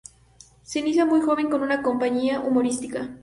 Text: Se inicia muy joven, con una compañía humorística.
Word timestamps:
Se 0.63 0.79
inicia 0.79 1.05
muy 1.05 1.21
joven, 1.21 1.51
con 1.51 1.61
una 1.61 1.83
compañía 1.83 2.39
humorística. 2.39 3.07